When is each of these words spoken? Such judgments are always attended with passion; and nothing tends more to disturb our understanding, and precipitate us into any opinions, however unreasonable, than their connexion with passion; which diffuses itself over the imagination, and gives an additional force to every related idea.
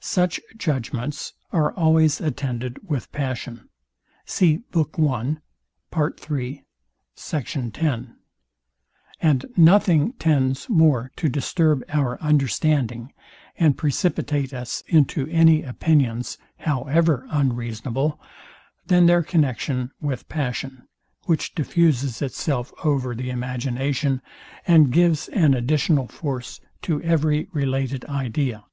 Such 0.00 0.40
judgments 0.56 1.32
are 1.52 1.72
always 1.74 2.20
attended 2.20 2.80
with 2.88 3.12
passion; 3.12 3.68
and 4.40 4.66
nothing 9.56 10.12
tends 10.18 10.68
more 10.68 11.12
to 11.14 11.28
disturb 11.28 11.84
our 11.88 12.20
understanding, 12.20 13.12
and 13.56 13.78
precipitate 13.78 14.52
us 14.52 14.82
into 14.88 15.28
any 15.28 15.62
opinions, 15.62 16.36
however 16.58 17.28
unreasonable, 17.30 18.20
than 18.86 19.06
their 19.06 19.22
connexion 19.22 19.92
with 20.00 20.28
passion; 20.28 20.82
which 21.26 21.54
diffuses 21.54 22.20
itself 22.20 22.72
over 22.82 23.14
the 23.14 23.30
imagination, 23.30 24.20
and 24.66 24.92
gives 24.92 25.28
an 25.28 25.54
additional 25.54 26.08
force 26.08 26.60
to 26.82 27.00
every 27.02 27.46
related 27.52 28.04
idea. 28.06 28.64